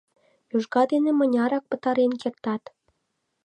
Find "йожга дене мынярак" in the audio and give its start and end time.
0.51-1.63